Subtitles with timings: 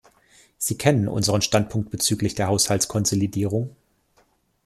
[0.57, 3.75] Sie kennen unseren Standpunkt bezüglich der Haushaltskonsolidierung.